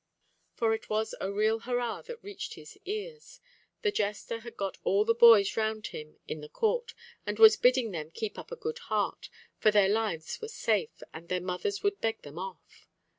For 0.55 0.73
it 0.73 0.89
was 0.89 1.13
a 1.21 1.31
real 1.31 1.59
hurrah 1.59 2.01
that 2.07 2.23
reached 2.23 2.55
his 2.55 2.75
ears. 2.85 3.39
The 3.83 3.91
jester 3.91 4.39
had 4.39 4.57
got 4.57 4.79
all 4.83 5.05
the 5.05 5.13
boys 5.13 5.55
round 5.55 5.85
him 5.85 6.17
in 6.27 6.41
the 6.41 6.49
court, 6.49 6.95
and 7.23 7.37
was 7.37 7.55
bidding 7.55 7.91
them 7.91 8.09
keep 8.09 8.39
up 8.39 8.51
a 8.51 8.55
good 8.55 8.79
heart, 8.89 9.29
for 9.59 9.69
their 9.69 9.89
lives 9.89 10.41
were 10.41 10.47
safe, 10.47 11.03
and 11.13 11.29
their 11.29 11.39
mothers 11.39 11.83
would 11.83 12.01
beg 12.01 12.23
them 12.23 12.39
off. 12.39 12.87